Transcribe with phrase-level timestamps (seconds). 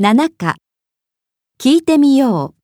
[0.00, 0.54] 7課
[1.60, 2.54] 聞いてみよ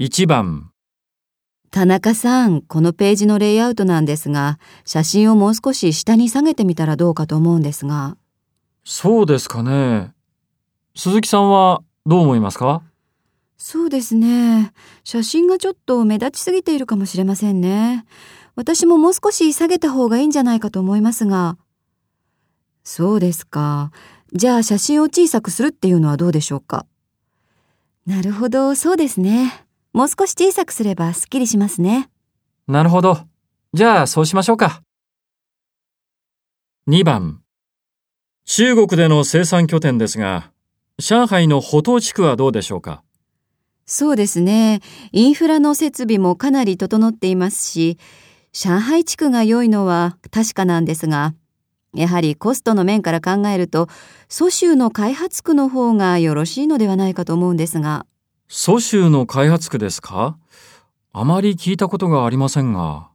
[0.00, 0.02] う。
[0.02, 0.72] 1番、
[1.70, 8.16] 田中さん、このページのレイアウトなんですが、写真をもう少し下に下げてみたらどうかと思うんですが。
[8.82, 10.12] そうですかね。
[10.96, 12.82] 鈴木さんはどう思いますか？
[13.58, 14.72] そうですね。
[15.04, 18.04] 写真がちょっと目立ちすぎているかもしれませんね。
[18.56, 21.56] 私ももう少し下げた方がいいんじゃないかと思いますが。
[22.82, 23.92] そうですか。
[24.34, 26.86] じゃあ写真を小さくするっていうのはどうでしょうか？
[28.06, 29.64] なるほど、そうですね。
[29.92, 32.10] もう少し小さくすればすっきりしますね。
[32.66, 33.26] なるほど。
[33.72, 34.82] じゃあそうしましょうか。
[36.88, 37.42] 2番、
[38.44, 40.52] 中国での生産拠点ですが、
[40.98, 43.02] 上海の浦東地区はどうでしょうか？
[43.86, 44.80] そうですね。
[45.12, 47.98] インフラの設備もかなり整っていますし、
[48.52, 51.34] 上海地区が良いのは確かなんですが、
[51.94, 53.88] やはりコストの面から考えると、
[54.28, 58.06] 蘇州の開発区の方がよろしいのではないかと思うんですが、
[58.48, 60.36] 蘇州の開発区ですか？
[61.12, 63.08] あまり聞いたことがありませんが。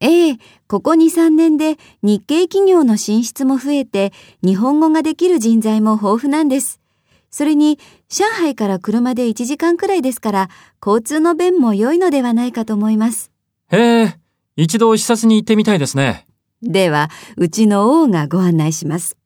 [0.00, 6.80] ええ、ここ2、3年で日系企業の進出も増えて、日本語ができる人材も豊富なんです。
[7.30, 10.50] それに、上海から車で1時間くらいですから、
[10.84, 13.30] 交通の便も良いのではないかと思います。
[13.70, 14.18] へえ、
[14.56, 16.26] 一度視察に行ってみたいですね。
[16.62, 19.16] では、うちの王がご案内します。